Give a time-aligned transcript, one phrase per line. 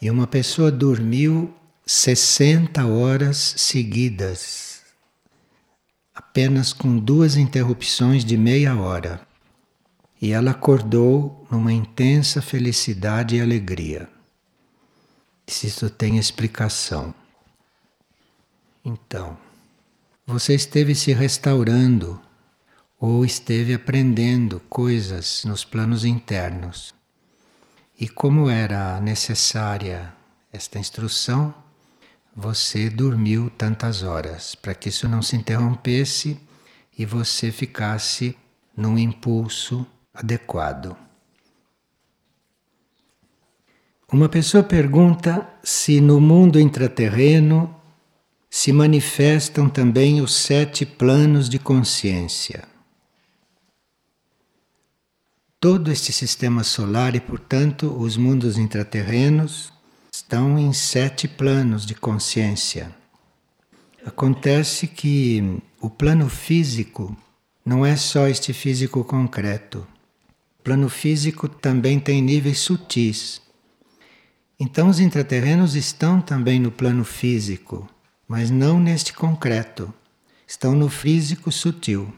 [0.00, 4.82] E uma pessoa dormiu 60 horas seguidas,
[6.14, 9.20] apenas com duas interrupções de meia hora.
[10.22, 14.08] E ela acordou numa intensa felicidade e alegria.
[15.46, 17.14] Se isso tem explicação.
[18.84, 19.36] Então,
[20.26, 22.20] você esteve se restaurando
[22.98, 26.94] ou esteve aprendendo coisas nos planos internos.
[28.00, 30.14] E como era necessária
[30.50, 31.54] esta instrução,
[32.34, 36.40] você dormiu tantas horas para que isso não se interrompesse
[36.96, 38.34] e você ficasse
[38.74, 40.96] num impulso adequado.
[44.10, 47.76] Uma pessoa pergunta se no mundo intraterreno
[48.48, 52.69] se manifestam também os sete planos de consciência.
[55.60, 59.72] Todo este sistema solar e, portanto, os mundos intraterrenos
[60.12, 62.94] estão em sete planos de consciência.
[64.04, 67.14] Acontece que o plano físico
[67.64, 69.86] não é só este físico concreto.
[70.58, 73.42] O plano físico também tem níveis sutis.
[74.58, 77.88] Então, os intraterrenos estão também no plano físico
[78.30, 79.92] mas não neste concreto.
[80.46, 82.14] Estão no físico sutil.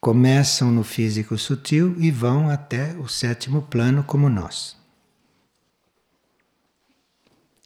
[0.00, 4.76] Começam no físico sutil e vão até o sétimo plano, como nós.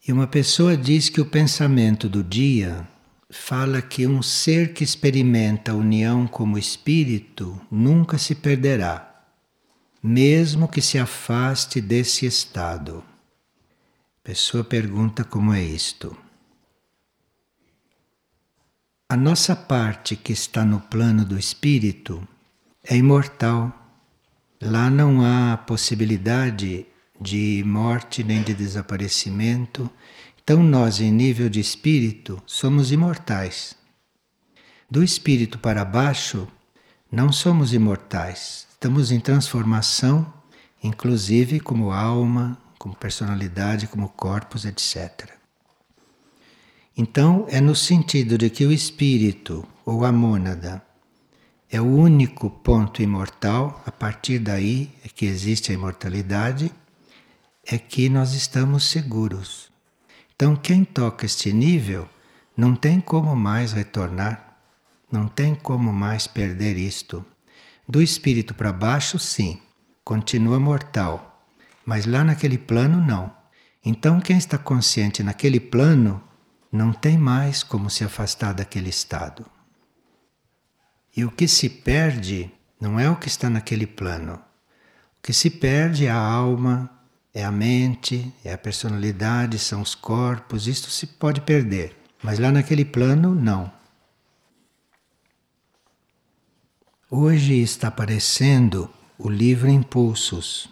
[0.07, 2.89] E uma pessoa diz que o pensamento do dia
[3.29, 9.27] fala que um ser que experimenta a união como espírito nunca se perderá,
[10.03, 13.05] mesmo que se afaste desse estado.
[14.25, 16.17] A pessoa pergunta como é isto.
[19.13, 22.27] A nossa parte que está no plano do espírito
[22.83, 23.71] é imortal.
[24.59, 26.87] Lá não há possibilidade
[27.21, 29.91] de morte nem de desaparecimento.
[30.43, 33.77] Então, nós, em nível de espírito, somos imortais.
[34.91, 36.49] Do espírito para baixo,
[37.11, 38.67] não somos imortais.
[38.73, 40.33] Estamos em transformação,
[40.83, 45.42] inclusive como alma, como personalidade, como corpos, etc.
[46.97, 50.83] Então, é no sentido de que o espírito ou a mônada
[51.71, 56.71] é o único ponto imortal, a partir daí é que existe a imortalidade,
[57.65, 59.71] é que nós estamos seguros.
[60.35, 62.07] Então, quem toca este nível
[62.55, 64.59] não tem como mais retornar,
[65.11, 67.25] não tem como mais perder isto.
[67.89, 69.59] Do espírito para baixo, sim,
[70.05, 71.43] continua mortal,
[71.87, 73.35] mas lá naquele plano, não.
[73.83, 76.23] Então, quem está consciente naquele plano
[76.73, 79.45] não tem mais como se afastar daquele estado.
[81.15, 82.51] E o que se perde
[82.81, 84.35] não é o que está naquele plano.
[85.19, 86.91] O que se perde é a alma,
[87.35, 91.95] é a mente, é a personalidade, são os corpos, isto se pode perder.
[92.23, 93.71] Mas lá naquele plano, não.
[97.11, 98.89] Hoje está aparecendo
[99.19, 100.71] o livro Impulsos,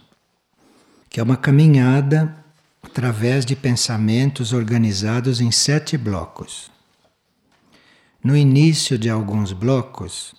[1.11, 2.40] que é uma caminhada
[2.83, 6.71] através de pensamentos organizados em sete blocos.
[8.23, 10.35] No início de alguns blocos,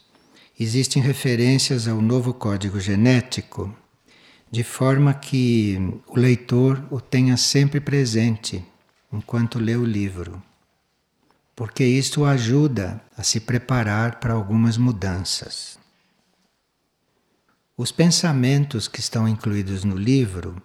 [0.59, 3.75] existem referências ao novo código genético,
[4.51, 8.63] de forma que o leitor o tenha sempre presente
[9.11, 10.41] enquanto lê o livro,
[11.55, 15.79] porque isto ajuda a se preparar para algumas mudanças.
[17.77, 20.61] Os pensamentos que estão incluídos no livro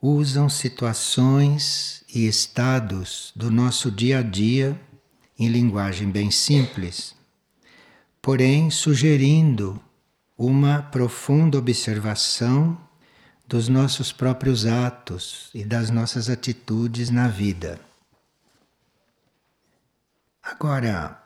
[0.00, 4.80] usam situações e estados do nosso dia a dia
[5.38, 7.14] em linguagem bem simples,
[8.22, 9.80] porém sugerindo
[10.36, 12.78] uma profunda observação
[13.46, 17.80] dos nossos próprios atos e das nossas atitudes na vida.
[20.42, 21.20] Agora,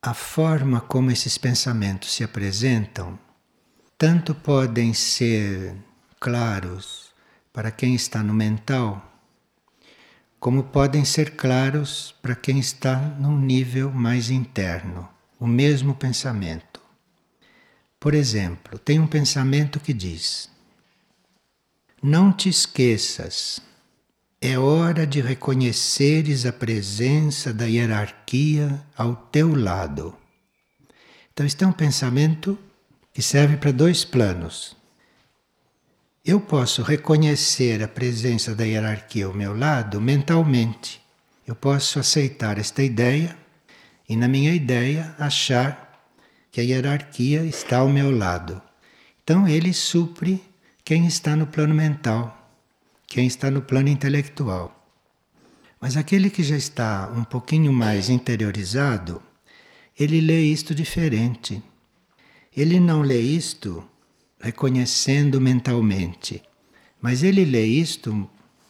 [0.00, 3.18] a forma como esses pensamentos se apresentam
[3.98, 5.76] tanto podem ser
[6.18, 7.01] claros
[7.52, 9.10] para quem está no mental,
[10.40, 15.08] como podem ser claros para quem está num nível mais interno,
[15.38, 16.80] o mesmo pensamento.
[18.00, 20.50] Por exemplo, tem um pensamento que diz:
[22.02, 23.60] Não te esqueças,
[24.40, 30.16] é hora de reconheceres a presença da hierarquia ao teu lado.
[31.32, 32.58] Então, este é um pensamento
[33.12, 34.76] que serve para dois planos
[36.24, 41.02] eu posso reconhecer a presença da hierarquia ao meu lado mentalmente.
[41.44, 43.36] Eu posso aceitar esta ideia
[44.08, 46.00] e, na minha ideia, achar
[46.52, 48.62] que a hierarquia está ao meu lado.
[49.24, 50.40] Então, ele supre
[50.84, 52.52] quem está no plano mental,
[53.08, 54.78] quem está no plano intelectual.
[55.80, 59.20] Mas aquele que já está um pouquinho mais interiorizado,
[59.98, 61.60] ele lê isto diferente.
[62.56, 63.84] Ele não lê isto
[64.42, 66.42] reconhecendo mentalmente,
[67.00, 68.28] mas ele lê isto,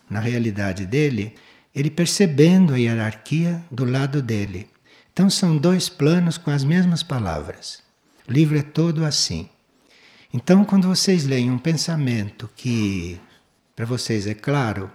[0.09, 1.35] na realidade dele,
[1.75, 4.69] ele percebendo a hierarquia do lado dele.
[5.13, 7.83] Então são dois planos com as mesmas palavras.
[8.29, 9.49] O livro é todo assim.
[10.33, 13.21] Então, quando vocês leem um pensamento que
[13.75, 14.91] para vocês é claro,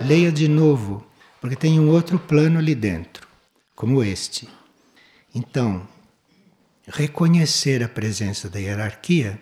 [0.00, 1.06] leia de novo
[1.40, 3.28] porque tem um outro plano ali dentro,
[3.74, 4.48] como este.
[5.34, 5.86] Então,
[6.86, 9.38] reconhecer a presença da hierarquia,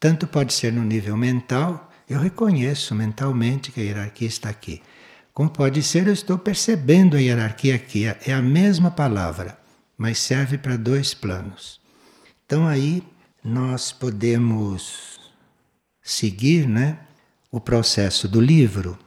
[0.00, 4.82] tanto pode ser no nível mental, eu reconheço mentalmente que a hierarquia está aqui,
[5.32, 9.58] como pode ser eu estou percebendo a hierarquia aqui, é a mesma palavra,
[9.96, 11.80] mas serve para dois planos.
[12.46, 13.04] Então aí
[13.44, 15.20] nós podemos
[16.02, 16.98] seguir, né,
[17.50, 18.98] o processo do livro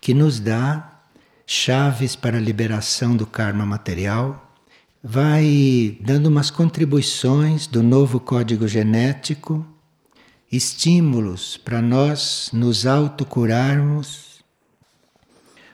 [0.00, 1.00] que nos dá
[1.46, 4.52] chaves para a liberação do karma material,
[5.02, 9.66] vai dando umas contribuições do novo código genético,
[10.52, 14.44] estímulos para nós nos autocurarmos,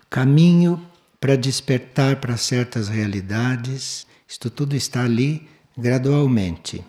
[0.09, 0.81] caminho
[1.21, 6.85] para despertar para certas realidades, isto tudo está ali gradualmente.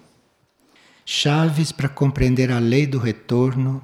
[1.03, 3.83] Chaves para compreender a lei do retorno,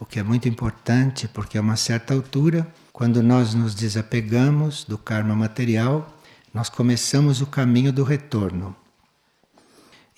[0.00, 2.66] o que é muito importante, porque a uma certa altura
[2.98, 6.18] quando nós nos desapegamos do karma material,
[6.52, 8.74] nós começamos o caminho do retorno.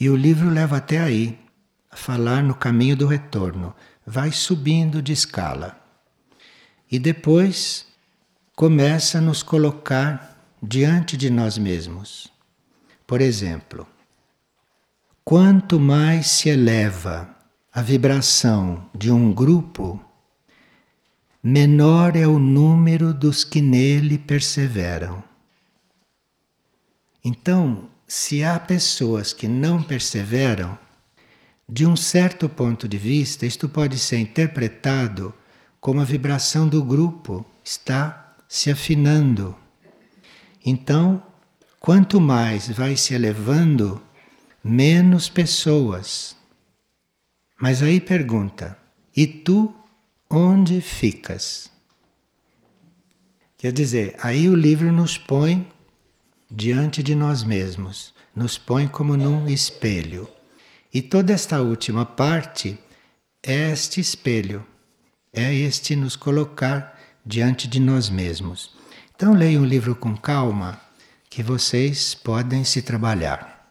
[0.01, 1.39] E o livro leva até aí,
[1.91, 3.75] a falar no caminho do retorno.
[4.07, 5.79] Vai subindo de escala.
[6.91, 7.87] E depois
[8.55, 12.31] começa a nos colocar diante de nós mesmos.
[13.07, 13.87] Por exemplo,
[15.25, 17.29] quanto mais se eleva
[17.73, 20.01] a vibração de um grupo,
[21.43, 25.23] menor é o número dos que nele perseveram.
[27.25, 30.79] Então, se há pessoas que não perseveram,
[31.73, 35.33] de um certo ponto de vista, isto pode ser interpretado
[35.81, 39.57] como a vibração do grupo está se afinando.
[40.67, 41.23] Então,
[41.79, 44.03] quanto mais vai se elevando,
[44.65, 46.37] menos pessoas.
[47.57, 48.77] Mas aí pergunta:
[49.17, 49.73] e tu
[50.29, 51.71] onde ficas?
[53.57, 55.71] Quer dizer, aí o livro nos põe
[56.51, 60.29] diante de nós mesmos, nos põe como num espelho.
[60.93, 62.79] E toda esta última parte
[63.43, 64.67] é este espelho,
[65.33, 68.75] é este nos colocar diante de nós mesmos.
[69.15, 70.81] Então leiam o livro com calma,
[71.29, 73.71] que vocês podem se trabalhar.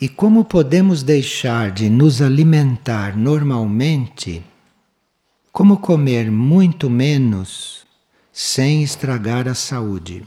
[0.00, 4.42] E como podemos deixar de nos alimentar normalmente?
[5.52, 7.84] Como comer muito menos
[8.32, 10.24] sem estragar a saúde?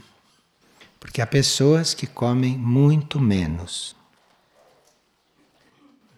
[1.14, 3.94] Porque há pessoas que comem muito menos.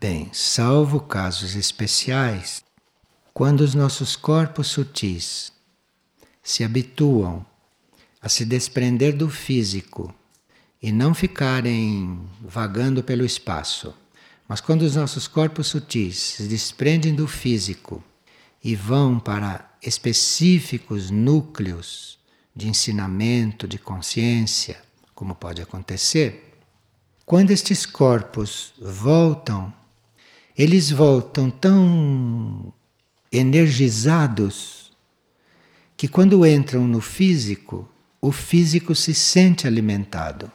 [0.01, 2.65] Bem, salvo casos especiais,
[3.35, 5.53] quando os nossos corpos sutis
[6.43, 7.45] se habituam
[8.23, 10.15] a se desprender do físico
[10.81, 13.95] e não ficarem vagando pelo espaço.
[14.49, 18.03] Mas quando os nossos corpos sutis se desprendem do físico
[18.65, 22.19] e vão para específicos núcleos
[22.57, 24.86] de ensinamento, de consciência,
[25.17, 26.61] como pode acontecer,
[27.25, 29.73] quando estes corpos voltam,
[30.57, 32.73] eles voltam tão
[33.33, 34.93] energizados
[35.97, 37.89] que quando entram no físico,
[38.21, 40.53] o físico se sente alimentado.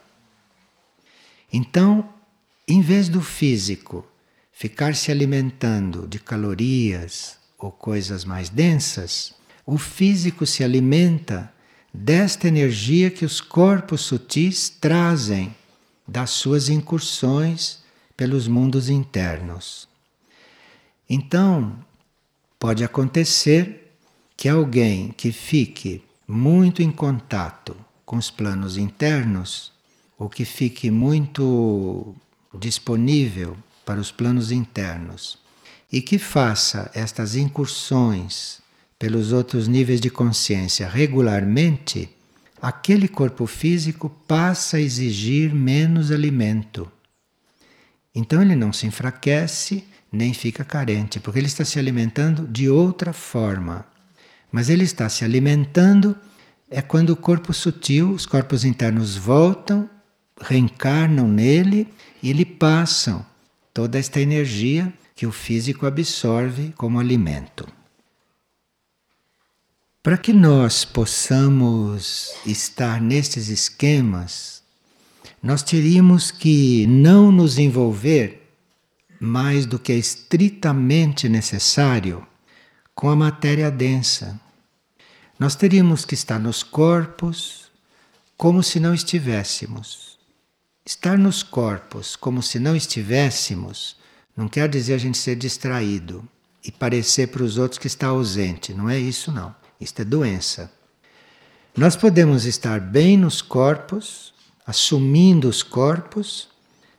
[1.51, 2.07] Então,
[2.67, 4.07] em vez do físico
[4.51, 9.33] ficar se alimentando de calorias ou coisas mais densas,
[9.65, 11.51] o físico se alimenta
[11.93, 15.55] desta energia que os corpos sutis trazem
[16.07, 17.79] das suas incursões
[18.15, 19.87] pelos mundos internos.
[21.09, 21.75] Então,
[22.59, 23.93] pode acontecer
[24.37, 29.71] que alguém que fique muito em contato com os planos internos
[30.17, 32.15] ou que fique muito
[32.53, 35.37] disponível para os planos internos
[35.91, 38.60] e que faça estas incursões
[39.01, 42.07] pelos outros níveis de consciência regularmente,
[42.61, 46.87] aquele corpo físico passa a exigir menos alimento.
[48.13, 53.11] Então ele não se enfraquece nem fica carente, porque ele está se alimentando de outra
[53.11, 53.87] forma.
[54.51, 56.15] Mas ele está se alimentando
[56.69, 59.89] é quando o corpo sutil, os corpos internos voltam
[60.39, 61.87] reencarnam nele
[62.21, 63.25] e lhe passam
[63.73, 67.80] toda esta energia que o físico absorve como alimento.
[70.03, 74.63] Para que nós possamos estar nestes esquemas,
[75.43, 78.51] nós teríamos que não nos envolver
[79.19, 82.25] mais do que é estritamente necessário
[82.95, 84.41] com a matéria densa.
[85.37, 87.71] Nós teríamos que estar nos corpos
[88.35, 90.17] como se não estivéssemos.
[90.83, 93.95] Estar nos corpos como se não estivéssemos
[94.35, 96.27] não quer dizer a gente ser distraído
[96.65, 98.73] e parecer para os outros que está ausente.
[98.73, 99.60] Não é isso, não.
[99.81, 100.71] Isto é doença.
[101.75, 104.31] Nós podemos estar bem nos corpos,
[104.65, 106.47] assumindo os corpos,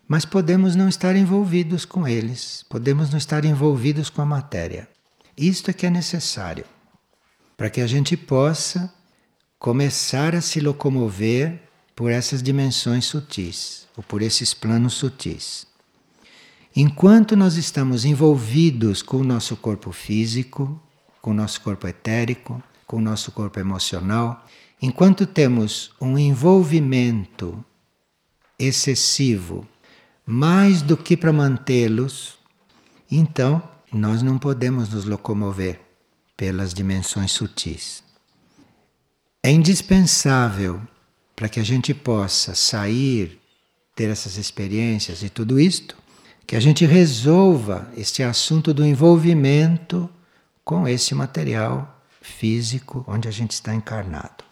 [0.09, 4.89] mas podemos não estar envolvidos com eles, podemos não estar envolvidos com a matéria.
[5.37, 6.65] Isto é que é necessário
[7.57, 8.93] para que a gente possa
[9.59, 11.63] começar a se locomover
[11.95, 15.69] por essas dimensões sutis, ou por esses planos sutis.
[16.75, 20.83] Enquanto nós estamos envolvidos com o nosso corpo físico,
[21.21, 22.61] com o nosso corpo etérico,
[22.93, 24.47] com o nosso corpo emocional,
[24.83, 27.65] enquanto temos um envolvimento
[28.59, 29.67] excessivo,
[30.27, 32.37] mais do que para mantê-los,
[33.11, 35.81] então nós não podemos nos locomover
[36.37, 38.05] pelas dimensões sutis.
[39.43, 40.83] É indispensável
[41.35, 43.41] para que a gente possa sair,
[43.97, 45.97] ter essas experiências e tudo isto,
[46.47, 50.11] que a gente resolva este assunto do envolvimento
[50.63, 51.92] com esse material
[52.23, 54.45] físico onde a gente está encarnado.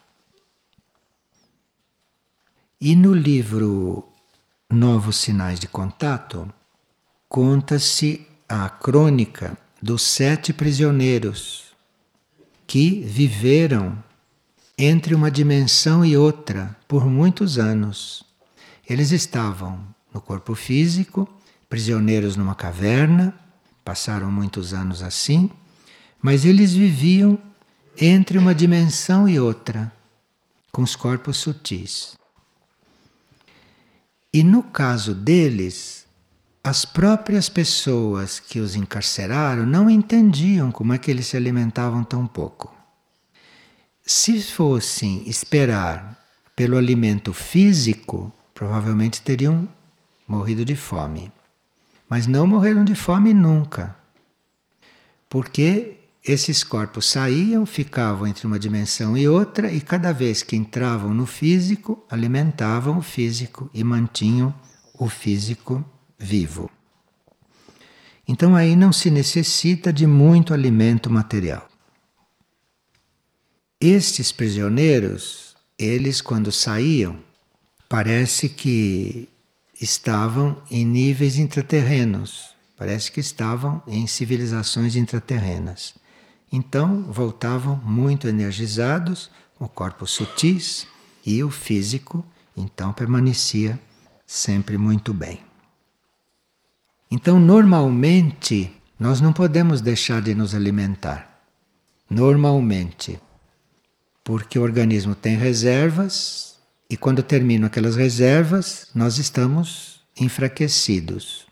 [2.81, 4.09] E no livro
[4.71, 6.53] Novos Sinais de Contato,
[7.29, 11.75] conta-se a crônica dos sete prisioneiros
[12.67, 14.03] que viveram
[14.79, 18.25] entre uma dimensão e outra por muitos anos.
[18.89, 21.29] Eles estavam no corpo físico,
[21.69, 23.35] prisioneiros numa caverna,
[23.85, 25.51] passaram muitos anos assim,
[26.23, 27.39] mas eles viviam
[27.99, 29.93] entre uma dimensão e outra,
[30.73, 32.17] com os corpos sutis.
[34.33, 36.07] E no caso deles,
[36.63, 42.27] as próprias pessoas que os encarceraram não entendiam como é que eles se alimentavam tão
[42.27, 42.75] pouco.
[44.05, 46.19] Se fossem esperar
[46.55, 49.69] pelo alimento físico, provavelmente teriam
[50.29, 51.33] morrido de fome.
[52.09, 53.97] Mas não morreram de fome nunca.
[55.29, 61.15] Porque esses corpos saíam, ficavam entre uma dimensão e outra, e cada vez que entravam
[61.15, 64.55] no físico, alimentavam o físico e mantinham
[64.99, 65.85] o físico
[66.19, 66.71] vivo.
[68.29, 71.67] Então aí não se necessita de muito alimento material.
[73.81, 77.19] Estes prisioneiros, eles quando saíam,
[77.89, 79.27] parece que
[79.81, 85.95] estavam em níveis intraterrenos, parece que estavam em civilizações intraterrenas.
[86.53, 90.87] Então voltavam muito energizados, o corpo sutis
[91.25, 92.25] e o físico,
[92.57, 93.79] então permanecia
[94.27, 95.41] sempre muito bem.
[97.11, 101.43] Então, normalmente, nós não podemos deixar de nos alimentar.
[102.09, 103.21] Normalmente.
[104.23, 106.57] Porque o organismo tem reservas
[106.89, 111.47] e quando terminam aquelas reservas, nós estamos enfraquecidos.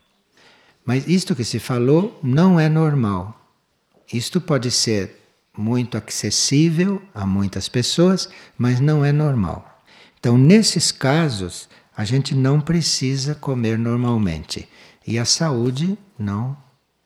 [0.84, 3.37] Mas isto que se falou não é normal.
[4.12, 5.16] Isto pode ser
[5.56, 9.82] muito acessível a muitas pessoas, mas não é normal.
[10.18, 14.68] Então, nesses casos, a gente não precisa comer normalmente.
[15.06, 16.56] E a saúde não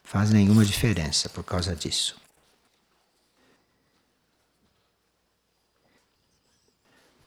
[0.02, 2.20] faz nenhuma diferença por causa disso.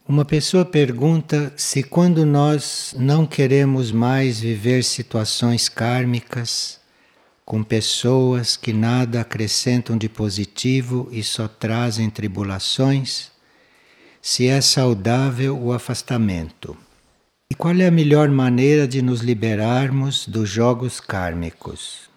[0.07, 6.79] Uma pessoa pergunta se quando nós não queremos mais viver situações kármicas,
[7.45, 13.31] com pessoas que nada acrescentam de positivo e só trazem tribulações,
[14.19, 16.75] se é saudável o afastamento.
[17.47, 22.09] E qual é a melhor maneira de nos liberarmos dos jogos kármicos?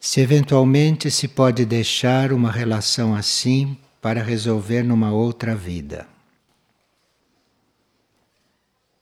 [0.00, 6.08] Se eventualmente se pode deixar uma relação assim para resolver numa outra vida.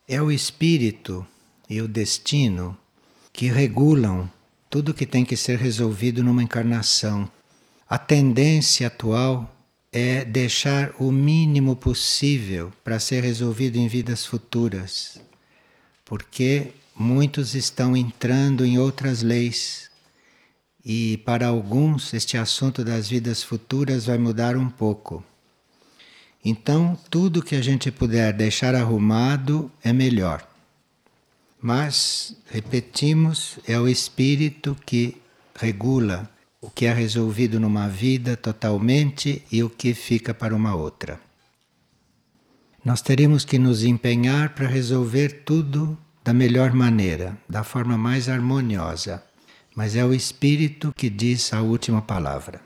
[0.05, 1.25] É o espírito
[1.69, 2.77] e o destino
[3.31, 4.29] que regulam
[4.69, 7.29] tudo que tem que ser resolvido numa encarnação.
[7.89, 9.55] A tendência atual
[9.91, 15.19] é deixar o mínimo possível para ser resolvido em vidas futuras,
[16.05, 19.89] porque muitos estão entrando em outras leis
[20.85, 25.23] e para alguns este assunto das vidas futuras vai mudar um pouco.
[26.43, 30.48] Então, tudo que a gente puder deixar arrumado é melhor.
[31.61, 35.21] Mas, repetimos, é o espírito que
[35.53, 36.29] regula
[36.61, 41.19] o que é resolvido numa vida totalmente e o que fica para uma outra.
[42.83, 49.23] Nós teríamos que nos empenhar para resolver tudo da melhor maneira, da forma mais harmoniosa,
[49.75, 52.61] mas é o Espírito que diz a última palavra.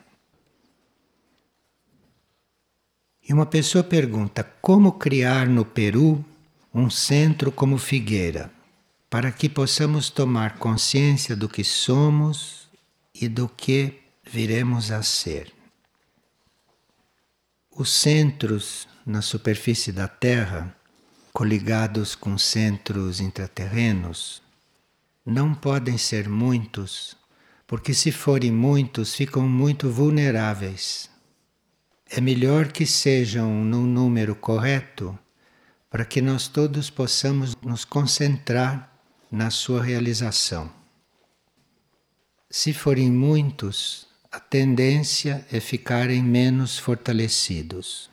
[3.27, 6.23] E uma pessoa pergunta: como criar no Peru
[6.73, 8.51] um centro como Figueira,
[9.13, 12.67] para que possamos tomar consciência do que somos
[13.13, 15.53] e do que viremos a ser?
[17.69, 20.75] Os centros na superfície da Terra,
[21.31, 24.41] coligados com centros intraterrenos,
[25.23, 27.15] não podem ser muitos,
[27.67, 31.07] porque se forem muitos, ficam muito vulneráveis.
[32.09, 35.15] É melhor que sejam num número correto
[35.87, 38.91] para que nós todos possamos nos concentrar
[39.33, 40.71] na sua realização.
[42.51, 48.11] Se forem muitos, a tendência é ficarem menos fortalecidos.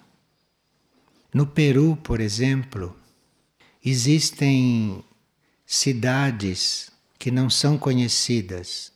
[1.34, 2.96] No Peru, por exemplo,
[3.84, 5.04] existem
[5.66, 8.90] cidades que não são conhecidas,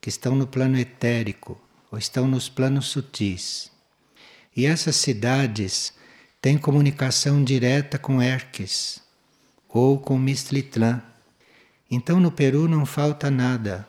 [0.00, 3.68] que estão no plano etérico ou estão nos planos sutis.
[4.54, 5.92] E essas cidades
[6.40, 9.02] têm comunicação direta com Erques
[9.68, 11.02] ou com Mistlitlã.
[11.94, 13.86] Então no Peru não falta nada.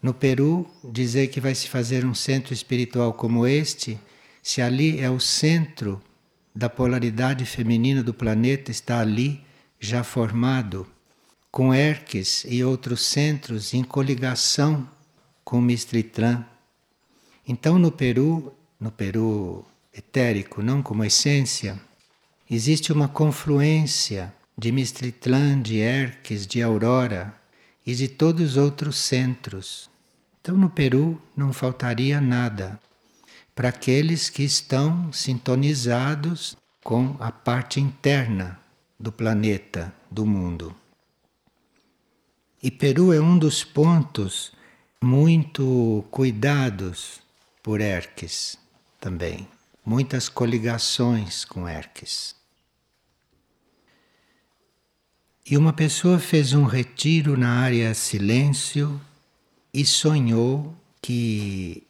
[0.00, 3.98] No Peru, dizer que vai se fazer um centro espiritual como este,
[4.40, 6.00] se ali é o centro
[6.54, 9.40] da polaridade feminina do planeta, está ali
[9.80, 10.86] já formado
[11.50, 14.88] com Erques e outros centros em coligação
[15.42, 16.46] com Mistritlan.
[17.46, 21.76] Então, no Peru, no Peru etérico, não como essência,
[22.48, 27.34] existe uma confluência de Mistritlan, de Erques, de Aurora
[27.84, 29.90] e de todos os outros centros.
[30.40, 32.80] Então, no Peru não faltaria nada
[33.54, 38.58] para aqueles que estão sintonizados com a parte interna
[38.98, 40.74] do planeta, do mundo.
[42.62, 44.52] E Peru é um dos pontos
[45.02, 47.20] muito cuidados
[47.62, 48.56] por Erques
[49.00, 49.48] também.
[49.84, 52.41] Muitas coligações com Erques.
[55.44, 59.00] E uma pessoa fez um retiro na área silêncio
[59.74, 61.82] e sonhou que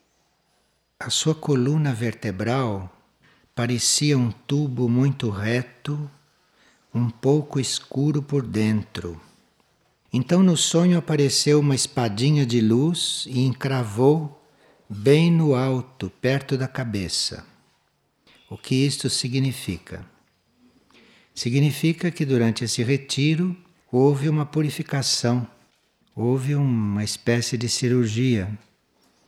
[0.99, 2.91] a sua coluna vertebral
[3.55, 6.11] parecia um tubo muito reto,
[6.95, 9.21] um pouco escuro por dentro
[10.13, 14.45] então no sonho apareceu uma espadinha de luz e encravou
[14.87, 17.47] bem no alto, perto da cabeça.
[18.51, 20.05] O que isto significa?
[21.35, 23.57] Significa que durante esse retiro
[23.91, 25.47] houve uma purificação,
[26.15, 28.59] houve uma espécie de cirurgia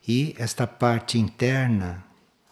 [0.07, 2.05] e esta parte interna,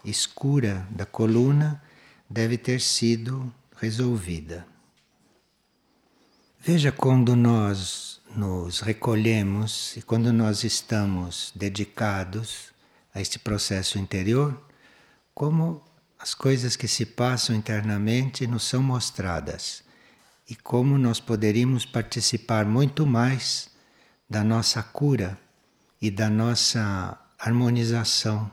[0.04, 1.82] escura da coluna,
[2.28, 4.66] deve ter sido resolvida.
[6.58, 12.72] Veja quando nós nos recolhemos e quando nós estamos dedicados
[13.14, 14.58] a este processo interior,
[15.34, 15.82] como
[16.22, 19.82] as coisas que se passam internamente nos são mostradas.
[20.48, 23.68] E como nós poderíamos participar muito mais
[24.30, 25.36] da nossa cura
[26.00, 28.48] e da nossa harmonização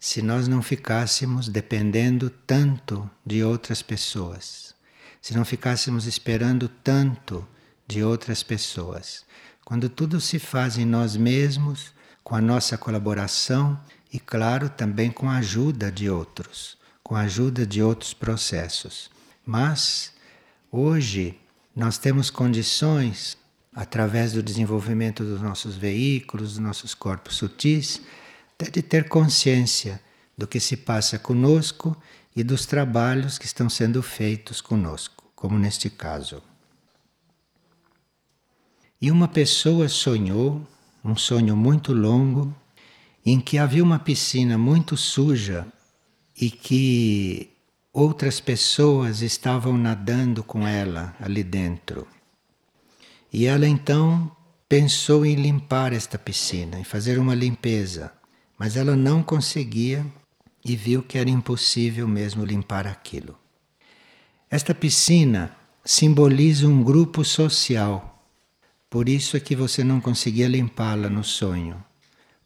[0.00, 4.74] se nós não ficássemos dependendo tanto de outras pessoas,
[5.20, 7.46] se não ficássemos esperando tanto
[7.86, 9.22] de outras pessoas.
[9.66, 11.92] Quando tudo se faz em nós mesmos,
[12.24, 13.78] com a nossa colaboração
[14.10, 16.75] e, claro, também com a ajuda de outros,
[17.06, 19.08] com a ajuda de outros processos.
[19.46, 20.12] Mas,
[20.72, 21.38] hoje,
[21.72, 23.38] nós temos condições,
[23.72, 28.02] através do desenvolvimento dos nossos veículos, dos nossos corpos sutis,
[28.54, 30.00] até de ter consciência
[30.36, 31.96] do que se passa conosco
[32.34, 36.42] e dos trabalhos que estão sendo feitos conosco, como neste caso.
[39.00, 40.60] E uma pessoa sonhou,
[41.04, 42.52] um sonho muito longo,
[43.24, 45.68] em que havia uma piscina muito suja
[46.38, 47.50] e que
[47.92, 52.06] outras pessoas estavam nadando com ela ali dentro.
[53.32, 54.30] E ela então
[54.68, 58.12] pensou em limpar esta piscina, em fazer uma limpeza,
[58.58, 60.04] mas ela não conseguia
[60.64, 63.38] e viu que era impossível mesmo limpar aquilo.
[64.50, 68.16] Esta piscina simboliza um grupo social
[68.88, 71.84] por isso é que você não conseguia limpá-la no sonho,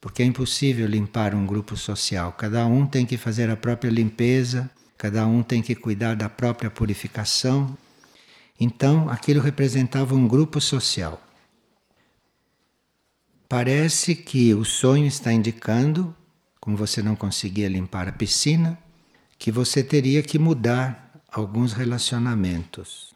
[0.00, 2.32] porque é impossível limpar um grupo social.
[2.32, 6.70] Cada um tem que fazer a própria limpeza, cada um tem que cuidar da própria
[6.70, 7.76] purificação.
[8.58, 11.22] Então, aquilo representava um grupo social.
[13.48, 16.14] Parece que o sonho está indicando
[16.60, 18.78] como você não conseguia limpar a piscina,
[19.38, 23.14] que você teria que mudar alguns relacionamentos.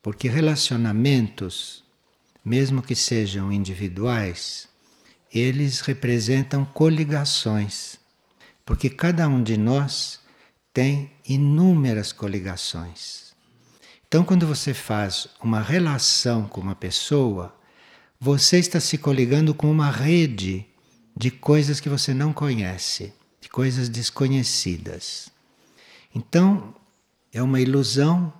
[0.00, 1.82] Porque relacionamentos,
[2.44, 4.69] mesmo que sejam individuais,
[5.32, 7.98] eles representam coligações.
[8.64, 10.20] Porque cada um de nós
[10.72, 13.32] tem inúmeras coligações.
[14.06, 17.54] Então, quando você faz uma relação com uma pessoa,
[18.18, 20.66] você está se coligando com uma rede
[21.16, 25.30] de coisas que você não conhece, de coisas desconhecidas.
[26.14, 26.74] Então,
[27.32, 28.32] é uma ilusão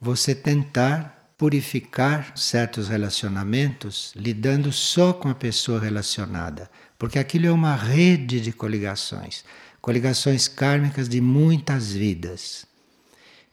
[0.00, 7.76] você tentar purificar certos relacionamentos lidando só com a pessoa relacionada, porque aquilo é uma
[7.76, 9.44] rede de coligações,
[9.80, 12.66] coligações kármicas de muitas vidas.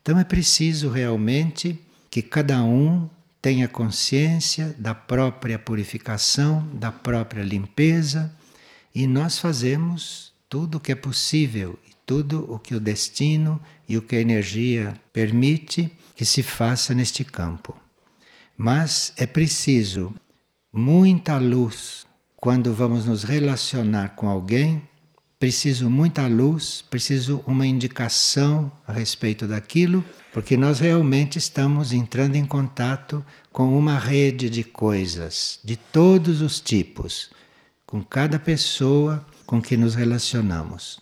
[0.02, 3.10] Então é preciso realmente que cada um
[3.42, 8.34] tenha consciência da própria purificação, da própria limpeza,
[8.96, 14.02] e nós fazemos tudo o que é possível, tudo o que o destino e o
[14.02, 17.76] que a energia permite que se faça neste campo.
[18.58, 20.14] Mas é preciso
[20.72, 22.06] muita luz
[22.38, 24.82] quando vamos nos relacionar com alguém
[25.44, 32.46] preciso muita luz, preciso uma indicação a respeito daquilo, porque nós realmente estamos entrando em
[32.46, 33.22] contato
[33.52, 37.30] com uma rede de coisas de todos os tipos,
[37.86, 41.02] com cada pessoa com que nos relacionamos.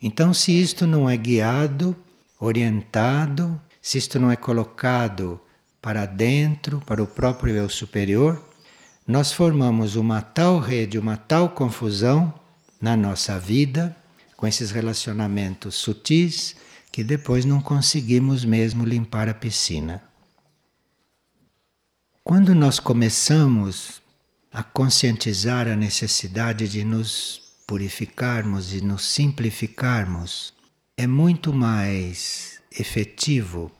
[0.00, 1.94] Então, se isto não é guiado,
[2.40, 5.40] orientado, se isto não é colocado
[5.80, 8.44] para dentro, para o próprio eu superior,
[9.06, 12.32] nós formamos uma tal rede, uma tal confusão
[12.80, 13.96] na nossa vida,
[14.36, 16.54] com esses relacionamentos sutis,
[16.92, 20.02] que depois não conseguimos mesmo limpar a piscina.
[22.22, 24.00] Quando nós começamos
[24.52, 30.52] a conscientizar a necessidade de nos purificarmos e nos simplificarmos,
[30.96, 33.70] é muito mais efetivo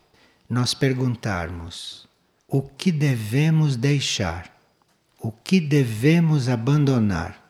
[0.48, 2.08] nós perguntarmos
[2.48, 4.52] o que devemos deixar,
[5.20, 7.40] o que devemos abandonar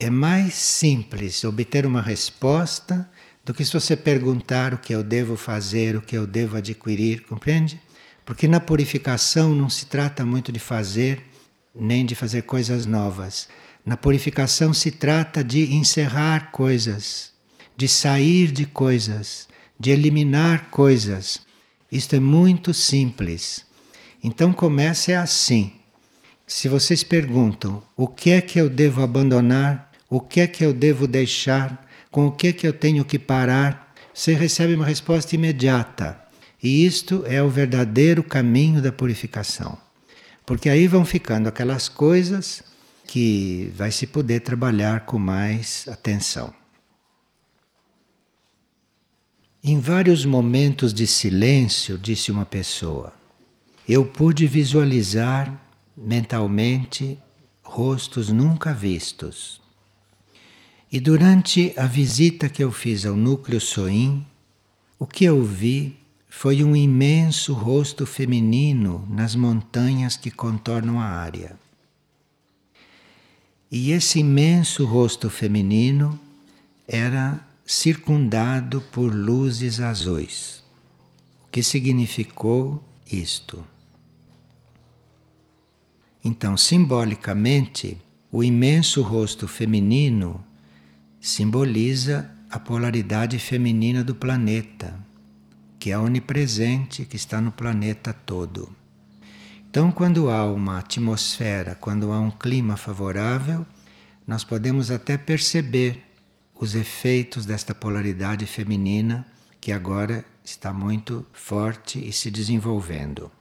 [0.00, 3.08] é mais simples obter uma resposta
[3.44, 7.22] do que se você perguntar o que eu devo fazer, o que eu devo adquirir,
[7.22, 7.80] compreende?
[8.24, 11.22] Porque na purificação não se trata muito de fazer
[11.74, 13.48] nem de fazer coisas novas.
[13.86, 17.32] Na purificação se trata de encerrar coisas,
[17.76, 19.48] de sair de coisas,
[19.82, 21.40] de eliminar coisas.
[21.90, 23.66] Isto é muito simples.
[24.22, 25.72] Então comece assim.
[26.46, 30.72] Se vocês perguntam o que é que eu devo abandonar, o que é que eu
[30.72, 31.84] devo deixar?
[32.12, 33.92] Com o que é que eu tenho que parar?
[34.14, 36.16] Você recebe uma resposta imediata.
[36.62, 39.76] E isto é o verdadeiro caminho da purificação.
[40.46, 42.62] Porque aí vão ficando aquelas coisas
[43.04, 46.61] que vai se poder trabalhar com mais atenção.
[49.64, 53.12] Em vários momentos de silêncio, disse uma pessoa,
[53.88, 55.56] eu pude visualizar
[55.96, 57.16] mentalmente
[57.62, 59.60] rostos nunca vistos.
[60.90, 64.26] E durante a visita que eu fiz ao núcleo Soim,
[64.98, 65.96] o que eu vi
[66.28, 71.56] foi um imenso rosto feminino nas montanhas que contornam a área.
[73.70, 76.18] E esse imenso rosto feminino
[76.88, 80.62] era circundado por luzes azuis.
[81.44, 83.64] O que significou isto?
[86.24, 87.98] Então, simbolicamente,
[88.30, 90.44] o imenso rosto feminino
[91.20, 94.98] simboliza a polaridade feminina do planeta,
[95.78, 98.70] que é onipresente, que está no planeta todo.
[99.68, 103.66] Então, quando há uma atmosfera, quando há um clima favorável,
[104.26, 106.11] nós podemos até perceber
[106.62, 109.26] os efeitos desta polaridade feminina
[109.60, 113.32] que agora está muito forte e se desenvolvendo.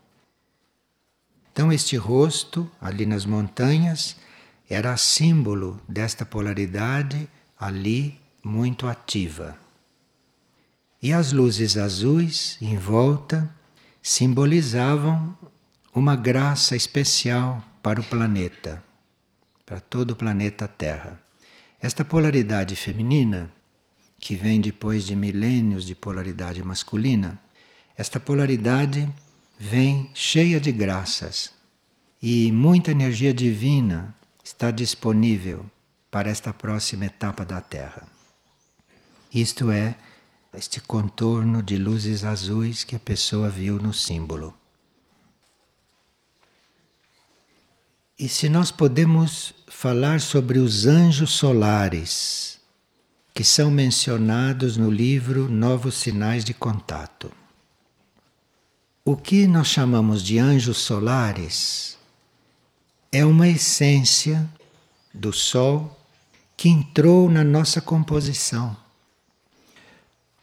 [1.54, 4.16] Então, este rosto ali nas montanhas
[4.68, 7.30] era símbolo desta polaridade
[7.60, 9.56] ali muito ativa.
[11.00, 13.48] E as luzes azuis em volta
[14.02, 15.38] simbolizavam
[15.94, 18.84] uma graça especial para o planeta,
[19.64, 21.22] para todo o planeta Terra.
[21.82, 23.52] Esta polaridade feminina,
[24.20, 27.42] que vem depois de milênios de polaridade masculina,
[27.98, 29.10] esta polaridade
[29.58, 31.52] vem cheia de graças
[32.22, 34.14] e muita energia divina
[34.44, 35.66] está disponível
[36.12, 38.08] para esta próxima etapa da Terra.
[39.34, 39.96] Isto é,
[40.54, 44.61] este contorno de luzes azuis que a pessoa viu no símbolo.
[48.22, 52.60] E se nós podemos falar sobre os anjos solares,
[53.34, 57.32] que são mencionados no livro Novos Sinais de Contato.
[59.04, 61.98] O que nós chamamos de anjos solares
[63.12, 64.48] é uma essência
[65.12, 66.00] do Sol
[66.56, 68.78] que entrou na nossa composição.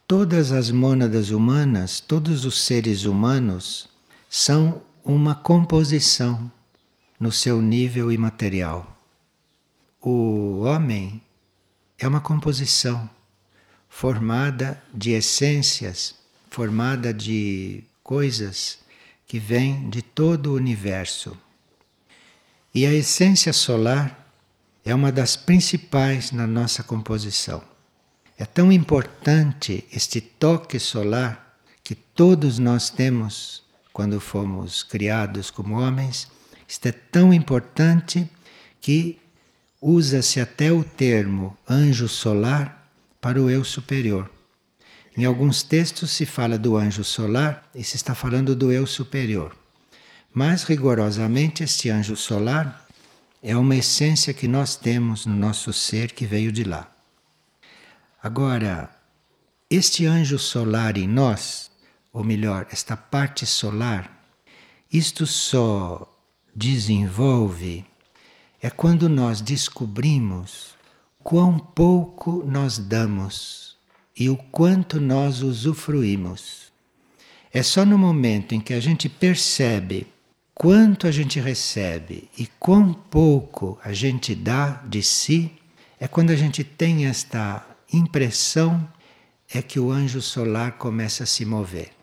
[0.04, 3.88] Todas as mônadas humanas, todos os seres humanos,
[4.28, 6.50] são uma composição
[7.18, 8.96] no seu nível imaterial.
[10.00, 11.20] O homem
[11.98, 13.08] é uma composição
[13.88, 16.14] formada de essências,
[16.50, 18.78] formada de coisas
[19.26, 21.36] que vêm de todo o universo.
[22.74, 24.26] E a essência solar
[24.84, 27.62] é uma das principais na nossa composição.
[28.38, 36.30] É tão importante este toque solar que todos nós temos quando fomos criados como homens.
[36.68, 38.30] Isto é tão importante
[38.78, 39.18] que
[39.80, 44.30] usa-se até o termo anjo solar para o eu superior.
[45.16, 49.56] Em alguns textos se fala do anjo solar e se está falando do eu superior.
[50.32, 52.86] Mas rigorosamente este anjo solar
[53.42, 56.92] é uma essência que nós temos no nosso ser que veio de lá.
[58.22, 58.90] Agora,
[59.70, 61.70] este anjo solar em nós,
[62.12, 64.22] ou melhor, esta parte solar,
[64.92, 66.17] isto só
[66.54, 67.84] desenvolve
[68.60, 70.74] é quando nós descobrimos
[71.22, 73.76] quão pouco nós damos
[74.18, 76.72] e o quanto nós usufruímos.
[77.52, 80.06] É só no momento em que a gente percebe
[80.54, 85.52] quanto a gente recebe e quão pouco a gente dá de si,
[86.00, 88.86] é quando a gente tem esta impressão
[89.52, 91.97] é que o anjo solar começa a se mover.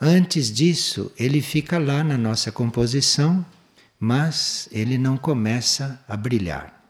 [0.00, 3.44] Antes disso, ele fica lá na nossa composição,
[3.98, 6.84] mas ele não começa a brilhar.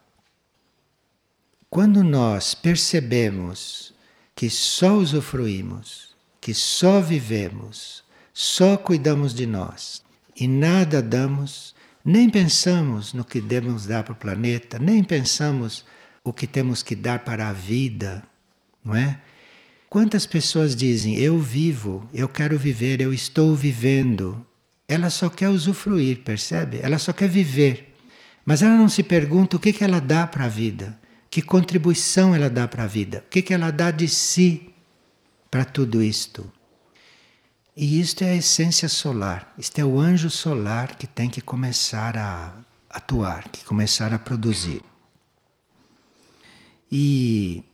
[1.71, 3.95] Quando nós percebemos
[4.35, 10.03] que só usufruímos, que só vivemos, só cuidamos de nós,
[10.35, 15.85] e nada damos, nem pensamos no que devemos dar para o planeta, nem pensamos
[16.25, 18.23] o que temos que dar para a vida,
[18.85, 19.21] não é?
[19.97, 24.47] Quantas pessoas dizem eu vivo, eu quero viver, eu estou vivendo?
[24.87, 26.81] Ela só quer usufruir, percebe?
[26.83, 27.97] Ela só quer viver.
[28.45, 32.35] Mas ela não se pergunta o que, que ela dá para a vida, que contribuição
[32.35, 34.69] ela dá para a vida, o que, que ela dá de si
[35.51, 36.53] para tudo isto.
[37.75, 42.19] E isto é a essência solar, isto é o anjo solar que tem que começar
[42.19, 42.53] a
[42.91, 44.83] atuar, que começar a produzir.
[46.93, 47.65] E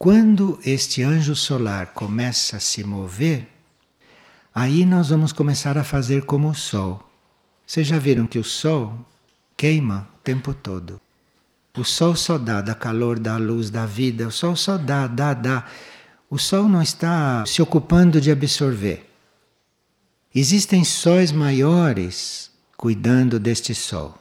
[0.00, 3.46] quando este anjo solar começa a se mover,
[4.54, 7.06] aí nós vamos começar a fazer como o Sol.
[7.66, 8.98] Vocês já viram que o Sol
[9.54, 10.98] queima o tempo todo.
[11.76, 15.34] O Sol só dá, dá calor, dá luz, dá vida, o Sol só dá, dá,
[15.34, 15.66] dá.
[16.30, 19.06] O Sol não está se ocupando de absorver.
[20.34, 24.16] Existem sóis maiores cuidando deste sol.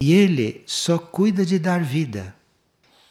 [0.00, 2.34] E ele só cuida de dar vida.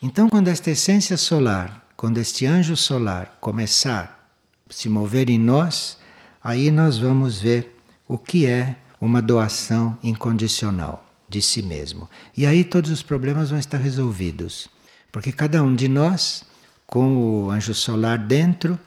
[0.05, 4.29] Então, quando esta essência solar, quando este anjo solar começar
[4.69, 5.97] a se mover em nós,
[6.43, 12.09] aí nós vamos ver o que é uma doação incondicional de si mesmo.
[12.35, 14.67] E aí todos os problemas vão estar resolvidos.
[15.09, 16.43] Porque cada um de nós,
[16.85, 18.77] com o anjo solar dentro,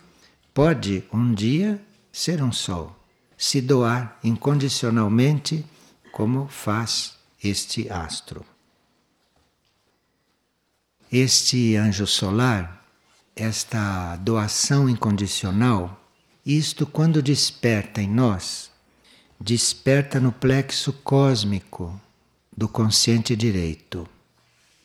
[0.53, 1.81] pode um dia
[2.13, 2.95] ser um sol,
[3.39, 5.65] se doar incondicionalmente,
[6.13, 8.45] como faz este astro.
[11.11, 12.85] Este anjo solar,
[13.35, 16.01] esta doação incondicional,
[16.45, 18.71] isto quando desperta em nós,
[19.41, 22.01] desperta no plexo cósmico
[22.57, 24.09] do consciente direito.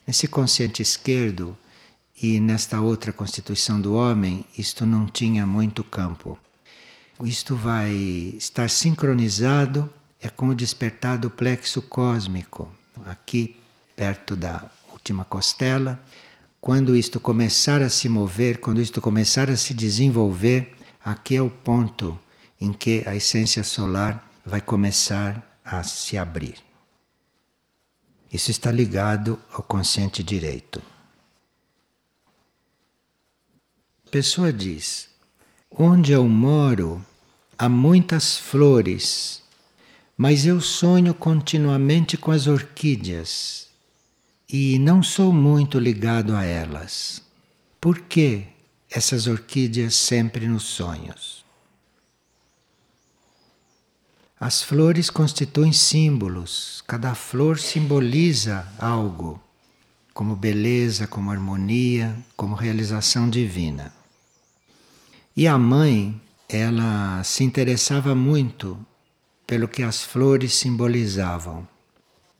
[0.06, 1.56] Nesse consciente esquerdo
[2.20, 6.38] e nesta outra constituição do homem, isto não tinha muito campo
[7.24, 7.92] isto vai
[8.36, 9.88] estar sincronizado
[10.20, 12.68] é com o despertar do plexo cósmico,
[13.06, 13.56] aqui
[13.96, 14.70] perto da
[15.02, 16.00] última costela.
[16.60, 21.50] Quando isto começar a se mover, quando isto começar a se desenvolver, aqui é o
[21.50, 22.16] ponto
[22.60, 26.54] em que a essência solar vai começar a se abrir.
[28.32, 30.80] Isso está ligado ao consciente direito.
[34.06, 35.08] A pessoa diz:
[35.68, 37.04] Onde eu moro
[37.58, 39.42] há muitas flores,
[40.16, 43.71] mas eu sonho continuamente com as orquídeas
[44.52, 47.22] e não sou muito ligado a elas.
[47.80, 48.44] Por que
[48.90, 51.42] essas orquídeas sempre nos sonhos?
[54.38, 59.40] As flores constituem símbolos, cada flor simboliza algo,
[60.12, 63.90] como beleza, como harmonia, como realização divina.
[65.34, 68.78] E a mãe, ela se interessava muito
[69.46, 71.66] pelo que as flores simbolizavam.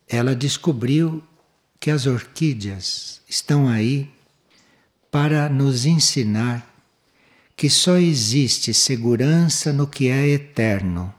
[0.06, 1.22] Ela descobriu
[1.82, 4.08] que as orquídeas estão aí
[5.10, 6.64] para nos ensinar
[7.56, 11.12] que só existe segurança no que é eterno.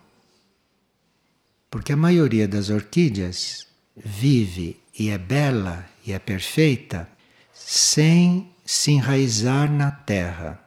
[1.70, 7.10] Porque a maioria das orquídeas vive e é bela e é perfeita
[7.54, 10.64] sem se enraizar na terra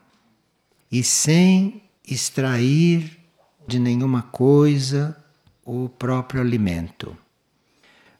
[0.92, 3.18] e sem extrair
[3.66, 5.16] de nenhuma coisa
[5.64, 7.16] o próprio alimento.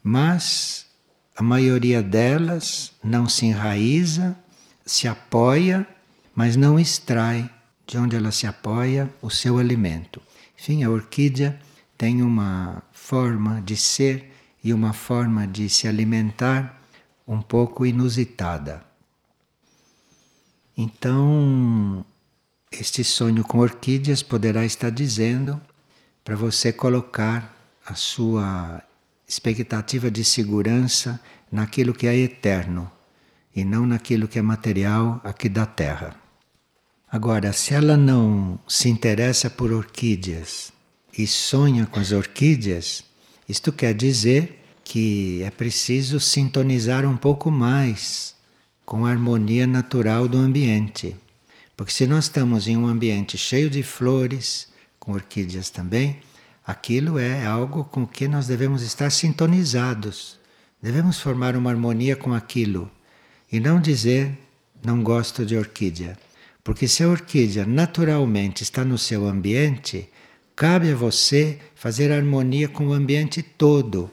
[0.03, 0.86] Mas
[1.37, 4.35] a maioria delas não se enraiza,
[4.87, 5.87] se apoia,
[6.35, 7.51] mas não extrai
[7.87, 10.23] de onde ela se apoia o seu alimento.
[10.59, 11.61] Enfim, a orquídea
[11.99, 14.33] tem uma forma de ser
[14.65, 16.81] e uma forma de se alimentar
[17.29, 18.83] um pouco inusitada.
[20.77, 22.05] Então,
[22.73, 25.61] este sonho com orquídeas poderá estar dizendo
[26.25, 27.55] para você colocar
[27.87, 28.83] a sua
[29.27, 32.91] expectativa de segurança naquilo que é eterno
[33.55, 36.15] e não naquilo que é material aqui da Terra.
[37.11, 40.73] Agora, se ela não se interessa por orquídeas
[41.17, 43.05] e sonha com as orquídeas,
[43.49, 48.35] isto quer dizer que é preciso sintonizar um pouco mais
[48.85, 51.17] com a harmonia natural do ambiente.
[51.77, 56.21] Porque se nós estamos em um ambiente cheio de flores, com orquídeas também,
[56.67, 60.39] aquilo é algo com o que nós devemos estar sintonizados.
[60.83, 62.91] Devemos formar uma harmonia com aquilo
[63.51, 64.37] e não dizer
[64.85, 66.19] não gosto de orquídea.
[66.65, 70.09] Porque se a orquídea naturalmente está no seu ambiente,
[70.55, 74.11] cabe a você fazer harmonia com o ambiente todo.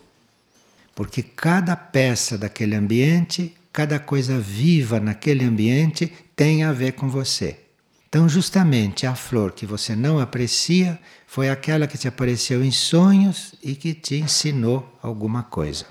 [0.96, 7.63] Porque cada peça daquele ambiente cada coisa viva naquele ambiente tem a ver com você.
[8.14, 13.56] Então, justamente a flor que você não aprecia foi aquela que te apareceu em sonhos
[13.60, 15.88] e que te ensinou alguma coisa.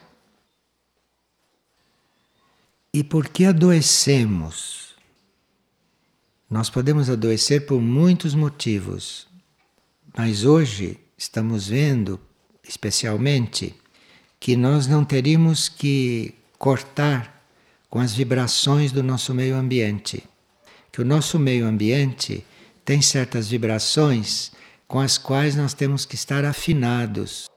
[2.94, 4.94] E por que adoecemos?
[6.48, 9.26] Nós podemos adoecer por muitos motivos,
[10.16, 12.20] mas hoje estamos vendo,
[12.62, 13.74] especialmente,
[14.38, 17.44] que nós não teríamos que cortar
[17.90, 20.22] com as vibrações do nosso meio ambiente.
[20.92, 22.44] Que o nosso meio ambiente
[22.84, 24.52] tem certas vibrações
[24.86, 27.48] com as quais nós temos que estar afinados,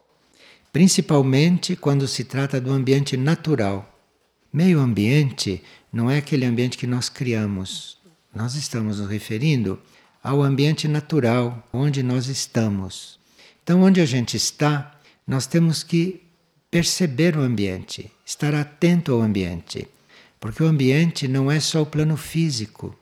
[0.71, 3.93] principalmente quando se trata do ambiente natural.
[4.53, 7.97] Meio ambiente não é aquele ambiente que nós criamos.
[8.33, 9.77] Nós estamos nos referindo
[10.23, 13.19] ao ambiente natural onde nós estamos.
[13.63, 16.21] Então, onde a gente está, nós temos que
[16.71, 19.87] perceber o ambiente, estar atento ao ambiente.
[20.39, 22.97] Porque o ambiente não é só o plano físico.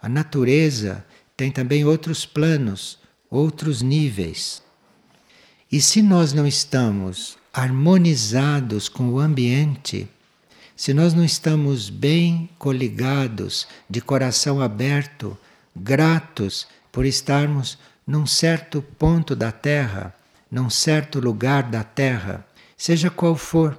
[0.00, 1.04] A natureza
[1.36, 2.98] tem também outros planos,
[3.30, 4.62] outros níveis.
[5.70, 10.08] E se nós não estamos harmonizados com o ambiente,
[10.76, 15.36] se nós não estamos bem coligados, de coração aberto,
[15.74, 20.14] gratos por estarmos num certo ponto da Terra,
[20.50, 23.76] num certo lugar da Terra, seja qual for,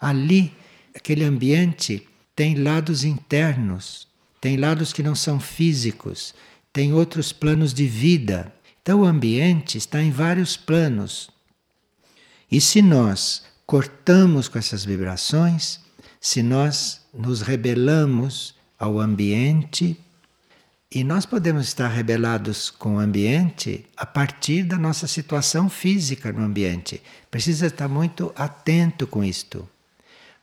[0.00, 0.54] ali,
[0.94, 4.08] aquele ambiente tem lados internos,
[4.40, 6.34] tem lados que não são físicos,
[6.72, 8.52] tem outros planos de vida.
[8.82, 11.30] Então o ambiente está em vários planos.
[12.50, 15.80] E se nós cortamos com essas vibrações,
[16.20, 19.98] se nós nos rebelamos ao ambiente,
[20.92, 26.42] e nós podemos estar rebelados com o ambiente a partir da nossa situação física no
[26.42, 27.00] ambiente.
[27.30, 29.68] Precisa estar muito atento com isto.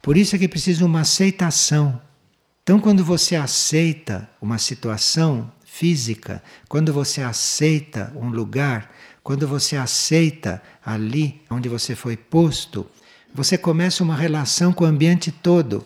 [0.02, 2.02] Por isso é que precisa uma aceitação.
[2.68, 8.94] Então, quando você aceita uma situação física, quando você aceita um lugar,
[9.24, 12.86] quando você aceita ali onde você foi posto,
[13.34, 15.86] você começa uma relação com o ambiente todo,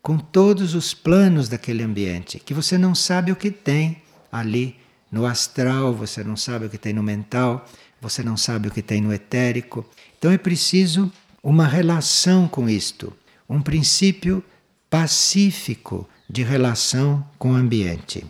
[0.00, 4.00] com todos os planos daquele ambiente, que você não sabe o que tem
[4.30, 4.76] ali
[5.10, 7.66] no astral, você não sabe o que tem no mental,
[8.00, 9.84] você não sabe o que tem no etérico.
[10.16, 11.10] Então é preciso
[11.42, 13.12] uma relação com isto
[13.48, 14.44] um princípio
[14.88, 18.24] pacífico de relação com o ambiente.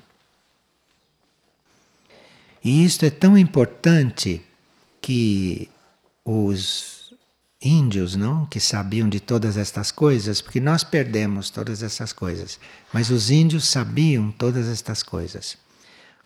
[2.64, 4.42] E isto é tão importante
[5.02, 5.68] que
[6.24, 7.12] os
[7.60, 12.58] índios, não, que sabiam de todas estas coisas, porque nós perdemos todas essas coisas,
[12.90, 15.58] mas os índios sabiam todas estas coisas.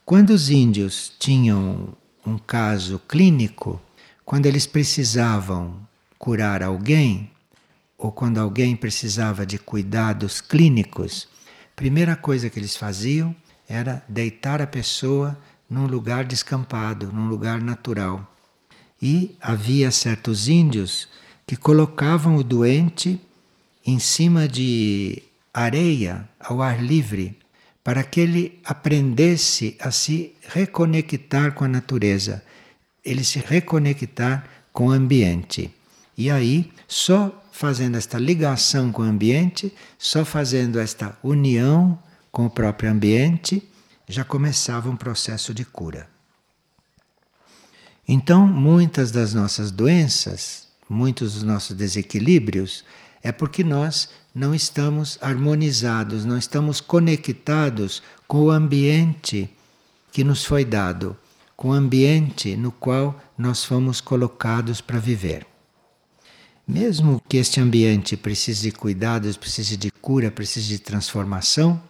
[0.04, 1.88] Quando os índios tinham
[2.24, 3.82] um caso clínico,
[4.24, 5.76] quando eles precisavam
[6.20, 7.30] curar alguém,
[7.98, 11.26] ou quando alguém precisava de cuidados clínicos,
[11.76, 13.34] primeira coisa que eles faziam
[13.68, 18.30] era deitar a pessoa num lugar descampado, num lugar natural.
[19.00, 21.08] E havia certos índios
[21.46, 23.20] que colocavam o doente
[23.86, 25.22] em cima de
[25.52, 27.38] areia ao ar livre,
[27.82, 32.42] para que ele aprendesse a se reconectar com a natureza,
[33.04, 35.70] ele se reconectar com o ambiente.
[36.16, 41.96] E aí, só fazendo esta ligação com o ambiente, só fazendo esta união
[42.32, 43.62] com o próprio ambiente,
[44.08, 46.08] já começava um processo de cura.
[48.08, 52.84] Então, muitas das nossas doenças, muitos dos nossos desequilíbrios,
[53.22, 59.48] é porque nós não estamos harmonizados, não estamos conectados com o ambiente
[60.10, 61.16] que nos foi dado,
[61.56, 65.53] com o ambiente no qual nós fomos colocados para viver.
[66.66, 71.80] Mesmo que este ambiente precise de cuidados, precise de cura, precise de transformação,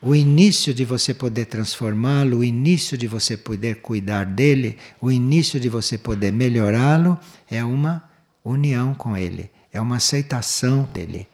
[0.00, 5.60] o início de você poder transformá-lo, o início de você poder cuidar dele, o início
[5.60, 7.18] de você poder melhorá-lo
[7.50, 8.04] é uma
[8.42, 11.28] união com ele, é uma aceitação dele.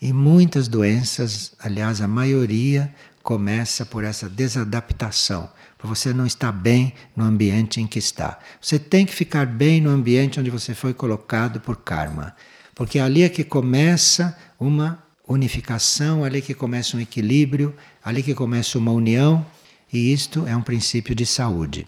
[0.00, 2.92] E muitas doenças, aliás, a maioria,
[3.22, 8.38] começa por essa desadaptação, por você não estar bem no ambiente em que está.
[8.60, 12.34] Você tem que ficar bem no ambiente onde você foi colocado por karma,
[12.74, 17.74] porque ali é que começa uma unificação, ali que começa um equilíbrio,
[18.04, 19.44] ali que começa uma união,
[19.92, 21.86] e isto é um princípio de saúde.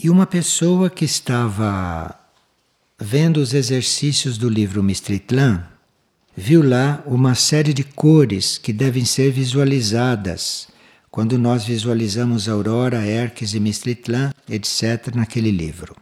[0.00, 2.18] E uma pessoa que estava
[2.98, 5.66] vendo os exercícios do livro Mistritlan,
[6.40, 10.68] viu lá uma série de cores que devem ser visualizadas
[11.10, 15.96] quando nós visualizamos Aurora, Hermes e Mistritlan, etc., naquele livro.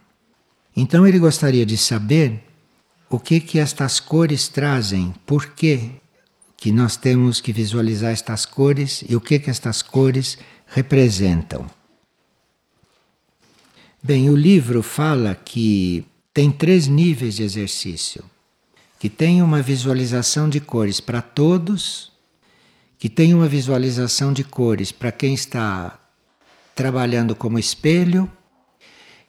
[0.75, 2.43] Então ele gostaria de saber
[3.09, 5.89] o que que estas cores trazem, por que
[6.55, 11.65] que nós temos que visualizar estas cores e o que que estas cores representam.
[14.03, 18.23] Bem, o livro fala que tem três níveis de exercício,
[18.99, 22.11] que tem uma visualização de cores para todos,
[22.97, 25.99] que tem uma visualização de cores para quem está
[26.73, 28.31] trabalhando como espelho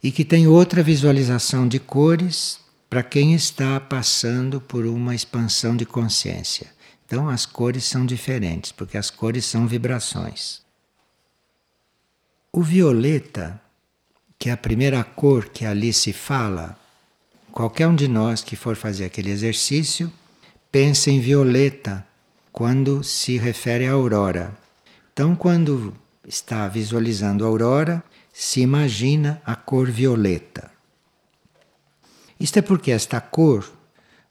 [0.02, 5.84] e que tem outra visualização de cores para quem está passando por uma expansão de
[5.84, 6.68] consciência.
[7.04, 10.62] Então as cores são diferentes, porque as cores são vibrações.
[12.50, 13.60] O violeta,
[14.38, 16.78] que é a primeira cor que ali se fala,
[17.58, 20.12] qualquer um de nós que for fazer aquele exercício,
[20.70, 22.06] pensa em violeta
[22.52, 24.56] quando se refere à aurora.
[25.12, 25.92] Então, quando
[26.24, 28.00] está visualizando a aurora,
[28.32, 30.70] se imagina a cor violeta.
[32.38, 33.68] Isto é porque esta cor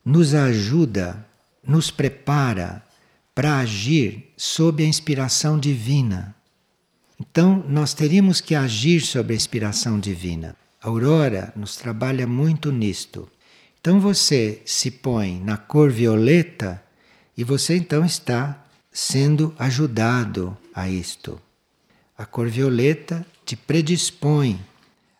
[0.05, 1.27] nos ajuda,
[1.61, 2.81] nos prepara
[3.35, 6.33] para agir sob a inspiração divina.
[7.19, 10.55] Então, nós teríamos que agir sob a inspiração divina.
[10.81, 13.29] A aurora nos trabalha muito nisto.
[13.79, 16.83] Então, você se põe na cor violeta
[17.37, 21.39] e você então está sendo ajudado a isto.
[22.17, 24.59] A cor violeta te predispõe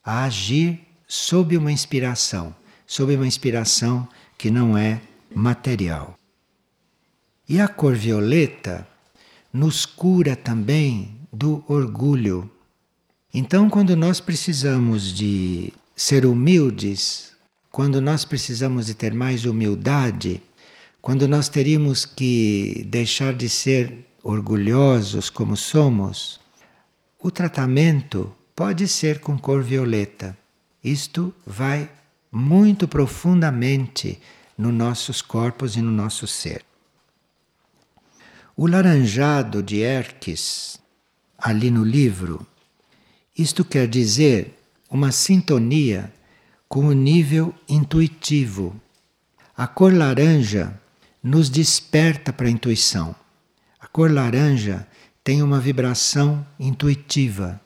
[0.04, 2.56] a agir sob uma inspiração
[2.88, 5.02] sob uma inspiração que não é
[5.36, 6.18] material.
[7.48, 8.88] E a cor violeta
[9.52, 12.50] nos cura também do orgulho.
[13.40, 17.34] Então, quando nós precisamos de ser humildes,
[17.72, 20.42] quando nós precisamos de ter mais humildade,
[21.00, 26.40] quando nós teríamos que deixar de ser orgulhosos como somos,
[27.22, 30.36] o tratamento pode ser com cor violeta.
[30.84, 31.92] Isto vai
[32.32, 34.20] muito profundamente
[34.58, 36.66] nos nossos corpos e no nosso ser.
[38.56, 40.80] O laranjado de Erques,
[41.38, 42.44] ali no livro,
[43.38, 44.58] isto quer dizer
[44.90, 46.12] uma sintonia
[46.68, 48.76] com o nível intuitivo.
[49.56, 50.74] A cor laranja
[51.22, 53.16] nos desperta para a intuição.
[53.80, 54.88] A cor laranja
[55.24, 57.60] tem uma vibração intuitiva.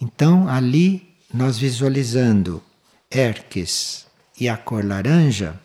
[0.00, 2.62] Então, ali, nós visualizando
[3.10, 4.06] Erques
[4.38, 5.58] e a cor laranja,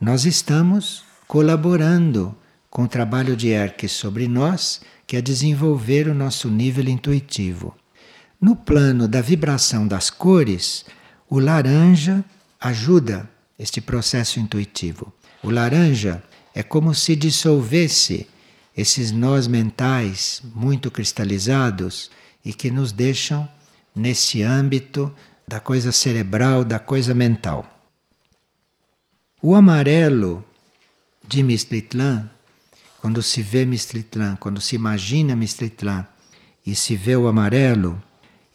[0.00, 2.34] nós estamos colaborando
[2.70, 7.74] com o trabalho de Erques sobre nós, que é desenvolver o nosso nível intuitivo.
[8.44, 10.84] No plano da vibração das cores,
[11.30, 12.22] o laranja
[12.60, 13.26] ajuda
[13.58, 15.10] este processo intuitivo.
[15.42, 16.22] O laranja
[16.54, 18.28] é como se dissolvesse
[18.76, 22.10] esses nós mentais muito cristalizados
[22.44, 23.48] e que nos deixam
[23.96, 25.10] nesse âmbito
[25.48, 27.66] da coisa cerebral, da coisa mental.
[29.40, 30.44] O amarelo
[31.26, 32.28] de Mistritlan,
[33.00, 36.06] quando se vê Mistritlan, quando se imagina Mistritlan
[36.66, 37.98] e se vê o amarelo,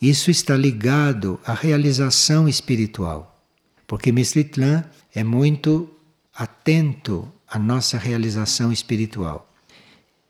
[0.01, 3.35] isso está ligado à realização espiritual.
[3.85, 4.83] Porque Mistritlan
[5.13, 5.89] é muito
[6.33, 9.51] atento à nossa realização espiritual.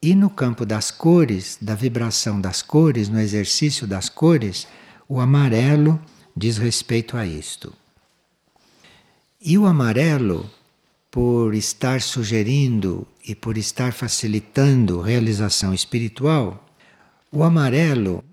[0.02, 4.66] E no campo das cores, da vibração das cores, no exercício das cores,
[5.08, 6.00] o amarelo
[6.36, 7.74] diz respeito a isto.
[9.42, 10.50] E o amarelo,
[11.12, 16.66] por estar sugerindo e por estar facilitando realização espiritual,
[17.32, 18.24] o amarelo,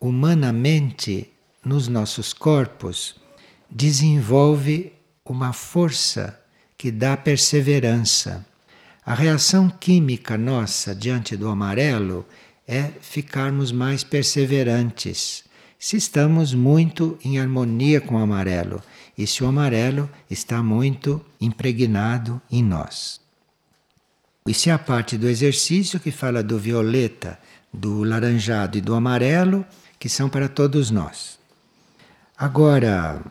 [0.00, 1.32] humanamente,
[1.64, 3.16] nos nossos corpos,
[3.70, 4.92] desenvolve
[5.24, 6.38] uma força
[6.78, 8.44] que dá perseverança
[9.06, 12.26] a reação química nossa diante do amarelo
[12.66, 15.44] é ficarmos mais perseverantes.
[15.78, 18.82] Se estamos muito em harmonia com o amarelo
[19.16, 23.20] e se o amarelo está muito impregnado em nós.
[24.44, 27.38] Isso é a parte do exercício que fala do violeta,
[27.72, 29.64] do laranjado e do amarelo,
[29.98, 31.38] que são para todos nós.
[32.36, 33.22] Agora,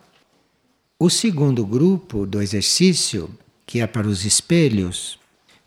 [0.98, 3.30] o segundo grupo do exercício,
[3.66, 5.20] que é para os espelhos,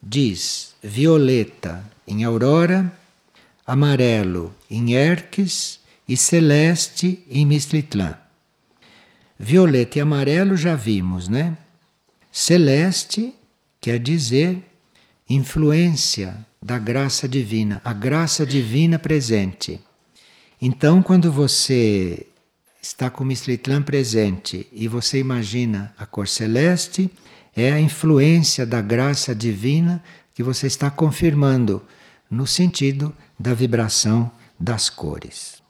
[0.02, 2.92] diz violeta em aurora,
[3.66, 8.16] amarelo em Erques e celeste em Mistritlan.
[9.38, 11.56] Violeta e amarelo já vimos, né?
[12.32, 13.34] Celeste
[13.80, 14.64] quer dizer
[15.28, 19.80] influência da graça divina, a graça divina presente.
[20.60, 22.26] Então, quando você
[22.82, 27.10] está com o Mistritlan presente e você imagina a cor celeste,
[27.54, 30.02] é a influência da graça divina
[30.34, 31.82] que você está confirmando
[32.30, 35.62] no sentido da vibração das cores.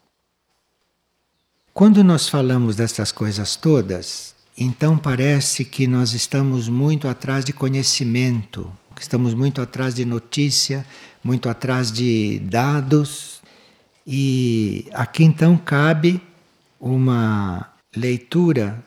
[1.73, 8.71] Quando nós falamos dessas coisas todas, então parece que nós estamos muito atrás de conhecimento,
[9.03, 10.85] estamos muito atrás de notícia,
[11.23, 13.41] muito atrás de dados,
[14.07, 16.21] e aqui então cabe
[16.81, 18.83] uma leitura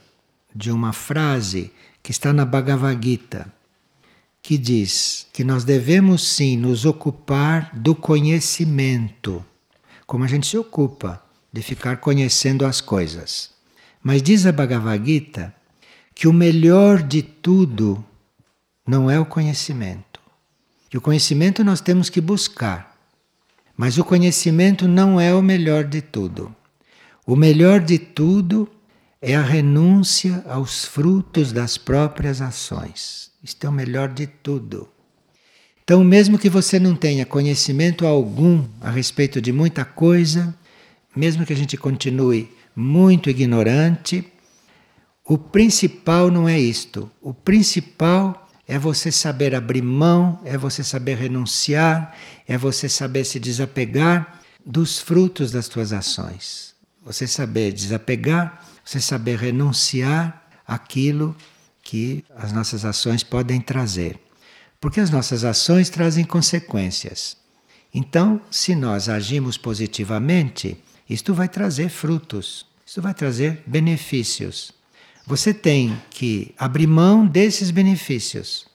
[0.54, 3.52] de uma frase que está na Bhagavad Gita,
[4.42, 9.46] que diz que nós devemos sim nos ocupar do conhecimento,
[10.08, 13.52] como a gente se ocupa de ficar conhecendo as coisas.
[14.02, 15.54] Mas diz a Bhagavad Gita
[16.16, 18.04] que o melhor de tudo
[18.88, 20.20] não é o conhecimento.
[20.90, 22.98] Que o conhecimento nós temos que buscar.
[23.78, 26.54] Mas o conhecimento não é o melhor de tudo.
[27.26, 28.70] O melhor de tudo
[29.22, 33.32] é a renúncia aos frutos das próprias ações.
[33.44, 34.90] Isto é o melhor de tudo.
[35.84, 40.56] Então, mesmo que você não tenha conhecimento algum a respeito de muita coisa,
[41.16, 44.26] mesmo que a gente continue muito ignorante,
[45.26, 47.10] o principal não é isto.
[47.22, 48.41] O principal
[48.72, 52.16] é você saber abrir mão, é você saber renunciar,
[52.48, 56.74] é você saber se desapegar dos frutos das tuas ações.
[57.04, 61.36] Você saber desapegar você saber renunciar aquilo
[61.84, 64.18] que as nossas ações podem trazer.
[64.80, 67.36] Porque as nossas ações trazem consequências.
[67.94, 74.72] Então, se nós agimos positivamente, isto vai trazer frutos, isto vai trazer benefícios.
[75.32, 78.66] Você tem que abrir mão desses benefícios,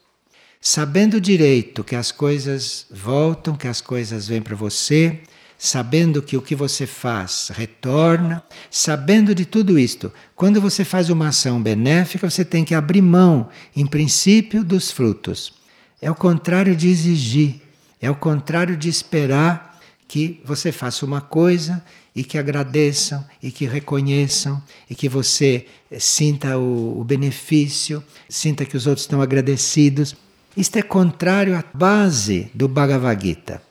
[0.59, 5.21] sabendo direito que as coisas voltam, que as coisas vêm para você,
[5.59, 10.11] sabendo que o que você faz retorna, sabendo de tudo isto.
[10.35, 15.53] Quando você faz uma ação benéfica, você tem que abrir mão, em princípio, dos frutos.
[16.01, 17.61] É o contrário de exigir,
[18.01, 19.79] é o contrário de esperar
[20.09, 21.85] que você faça uma coisa
[22.17, 25.67] e que agradeçam e que reconheçam e que você
[25.99, 30.17] sinta o, o benefício, sinta que os outros estão agradecidos.
[30.57, 33.63] Isto é contrário à base do Bhagavad Gita.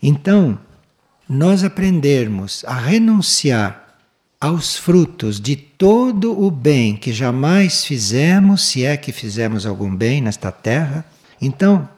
[0.00, 0.56] Então,
[1.28, 3.98] nós aprendermos a renunciar
[4.40, 10.20] aos frutos de todo o bem que jamais fizemos, se é que fizemos algum bem
[10.20, 11.04] nesta terra,
[11.40, 11.88] então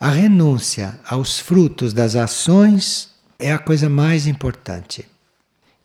[0.00, 5.09] a renúncia aos frutos das ações é a coisa mais importante.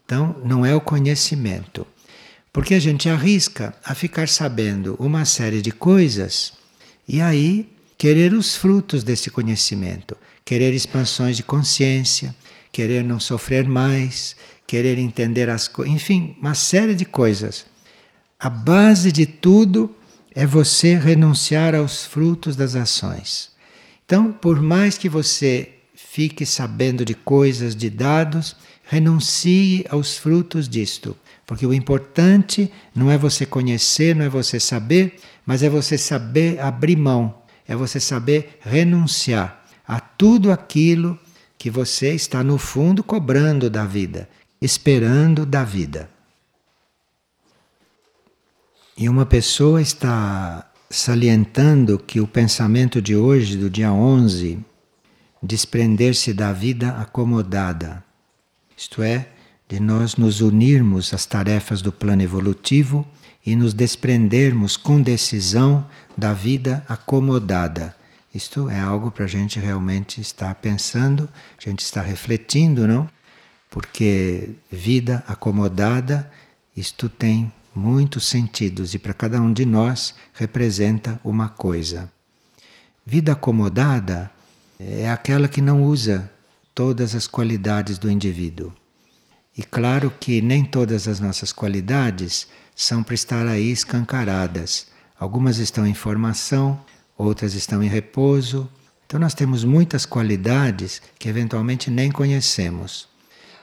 [0.06, 1.86] Então, não é o conhecimento.
[2.53, 6.53] Porque a gente arrisca a ficar sabendo uma série de coisas
[7.08, 12.34] e aí querer os frutos desse conhecimento, querer expansões de consciência,
[12.72, 14.36] querer não sofrer mais,
[14.68, 17.66] querer entender as coisas, enfim, uma série de coisas.
[18.39, 19.93] A base de tudo
[20.34, 23.49] é você renunciar aos frutos das ações.
[24.06, 31.15] Então, por mais que você fique sabendo de coisas, de dados, renuncie aos frutos disto,
[31.45, 36.59] Porque o importante não é você conhecer, não é você saber, mas é você saber
[36.59, 41.19] abrir mão, é você saber renunciar a tudo aquilo
[41.57, 44.27] que você está no fundo cobrando da vida,
[44.59, 46.09] esperando da vida.
[48.97, 54.59] E uma pessoa está salientando que o pensamento de hoje, do dia 11,
[55.43, 58.05] desprender-se da vida acomodada,
[58.78, 59.28] isto é,
[59.67, 63.07] de nós nos unirmos às tarefas do plano evolutivo
[63.45, 65.86] e nos desprendermos com decisão
[66.17, 67.95] da vida acomodada.
[68.34, 73.09] Isto é algo para a gente realmente estar pensando, a gente estar refletindo, não?
[73.69, 76.30] Porque vida acomodada,
[76.76, 82.11] isto tem muitos sentidos e para cada um de nós representa uma coisa.
[83.05, 84.32] Vida acomodada
[84.80, 86.32] é aquela que não usa
[86.76, 88.73] todas as qualidades do indivíduo.
[89.57, 94.88] E claro que nem todas as nossas qualidades são para estar aí escancaradas.
[95.17, 96.78] Algumas estão em formação,
[97.17, 98.69] outras estão em repouso.
[99.05, 103.07] Então nós temos muitas qualidades que eventualmente nem conhecemos.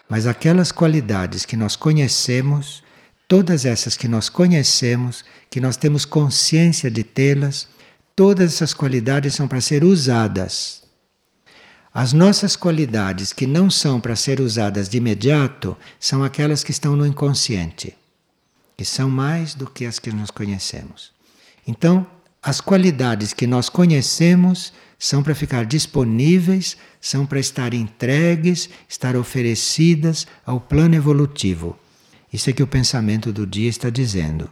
[0.08, 2.82] Mas aquelas qualidades que nós conhecemos,
[3.28, 7.68] todas essas que nós conhecemos, que nós temos consciência de tê-las,
[8.16, 10.81] todas essas qualidades são para ser usadas
[11.94, 16.96] as nossas qualidades que não são para ser usadas de imediato são aquelas que estão
[16.96, 17.94] no inconsciente,
[18.76, 21.12] que são mais do que as que nós conhecemos.
[21.66, 22.06] Então,
[22.42, 30.26] as qualidades que nós conhecemos são para ficar disponíveis, são para estar entregues, estar oferecidas
[30.46, 31.78] ao plano evolutivo.
[32.32, 34.50] Isso é que o pensamento do dia está dizendo.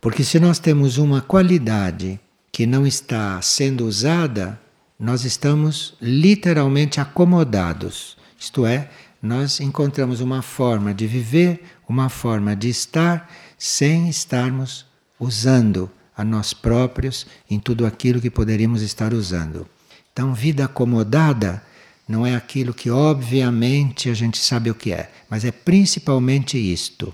[0.00, 2.20] Porque se nós temos uma qualidade
[2.52, 4.60] que não está sendo usada,
[4.98, 8.16] nós estamos literalmente acomodados.
[8.38, 8.88] Isto é,
[9.20, 14.86] nós encontramos uma forma de viver, uma forma de estar, sem estarmos
[15.18, 19.66] usando a nós próprios em tudo aquilo que poderíamos estar usando.
[20.12, 21.62] Então, vida acomodada
[22.08, 27.12] não é aquilo que, obviamente, a gente sabe o que é, mas é principalmente isto.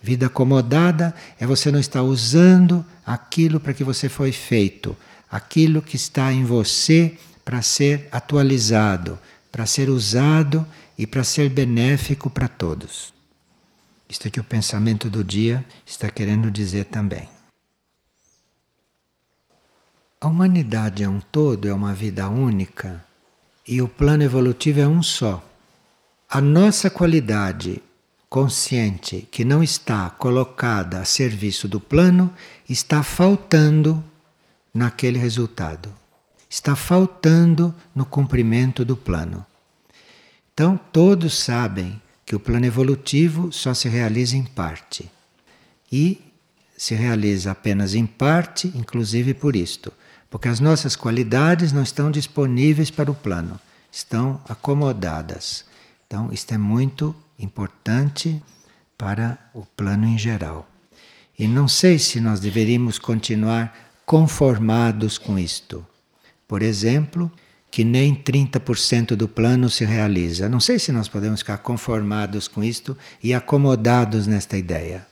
[0.00, 4.96] Vida acomodada é você não estar usando aquilo para que você foi feito,
[5.30, 9.18] aquilo que está em você para ser atualizado,
[9.50, 10.66] para ser usado
[10.96, 13.12] e para ser benéfico para todos.
[14.08, 17.28] Isto é que o pensamento do dia está querendo dizer também.
[20.20, 23.04] A humanidade é um todo, é uma vida única
[23.66, 25.44] e o plano evolutivo é um só.
[26.28, 27.82] A nossa qualidade
[28.28, 32.32] consciente que não está colocada a serviço do plano
[32.68, 34.02] está faltando
[34.78, 35.92] naquele resultado.
[36.48, 39.44] Está faltando no cumprimento do plano.
[40.54, 45.10] Então, todos sabem que o plano evolutivo só se realiza em parte.
[45.90, 46.32] E
[46.76, 49.92] se realiza apenas em parte, inclusive por isto,
[50.30, 53.58] porque as nossas qualidades não estão disponíveis para o plano,
[53.90, 55.64] estão acomodadas.
[56.06, 58.40] Então, isto é muito importante
[58.96, 60.68] para o plano em geral.
[61.36, 65.86] E não sei se nós deveríamos continuar conformados com isto.
[66.48, 67.30] Por exemplo,
[67.70, 70.48] que nem 30% do plano se realiza.
[70.48, 75.06] Não sei se nós podemos ficar conformados com isto e acomodados nesta ideia.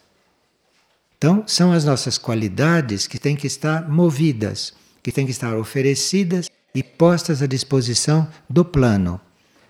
[1.18, 4.72] Então, são as nossas qualidades que têm que estar movidas,
[5.02, 9.20] que têm que estar oferecidas e postas à disposição do plano,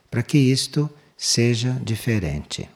[0.09, 2.69] para que isto seja diferente.